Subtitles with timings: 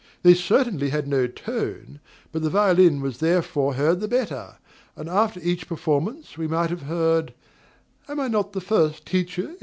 [0.23, 1.99] They certainly had no tone,
[2.31, 4.57] but the violin was therefore heard the better;
[4.95, 7.35] and after each performance we might have heard,
[8.09, 9.59] "Am I not the first teacher in Europe?"